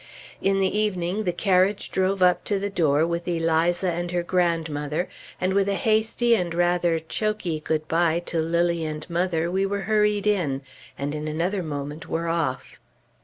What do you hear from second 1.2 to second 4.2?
the carriage drove up to the door with Eliza and